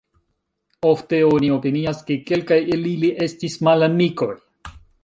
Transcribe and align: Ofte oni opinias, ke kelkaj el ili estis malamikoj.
Ofte 0.91 1.19
oni 1.33 1.51
opinias, 1.57 2.01
ke 2.09 2.17
kelkaj 2.33 2.59
el 2.77 2.89
ili 2.95 3.13
estis 3.29 3.61
malamikoj. 3.71 4.35